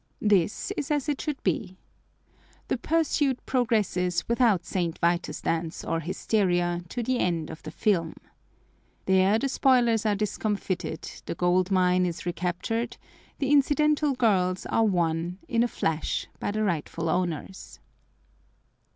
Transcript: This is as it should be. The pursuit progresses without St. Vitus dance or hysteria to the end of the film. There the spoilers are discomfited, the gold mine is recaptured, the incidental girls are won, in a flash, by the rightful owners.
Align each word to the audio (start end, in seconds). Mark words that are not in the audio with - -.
This 0.19 0.71
is 0.75 0.89
as 0.89 1.07
it 1.07 1.21
should 1.21 1.43
be. 1.43 1.77
The 2.69 2.77
pursuit 2.79 3.39
progresses 3.45 4.27
without 4.27 4.65
St. 4.65 4.97
Vitus 4.97 5.41
dance 5.41 5.83
or 5.85 5.99
hysteria 5.99 6.81
to 6.89 7.03
the 7.03 7.19
end 7.19 7.51
of 7.51 7.61
the 7.61 7.69
film. 7.69 8.15
There 9.05 9.37
the 9.37 9.47
spoilers 9.47 10.03
are 10.07 10.15
discomfited, 10.15 11.03
the 11.27 11.35
gold 11.35 11.69
mine 11.69 12.07
is 12.07 12.25
recaptured, 12.25 12.97
the 13.37 13.51
incidental 13.51 14.15
girls 14.15 14.65
are 14.65 14.85
won, 14.85 15.37
in 15.47 15.61
a 15.61 15.67
flash, 15.67 16.25
by 16.39 16.49
the 16.49 16.63
rightful 16.63 17.07
owners. 17.07 17.79